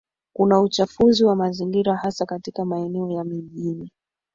[0.33, 3.91] Kuna uchafuzi wa mazingira hasa katika maeneo ya mijini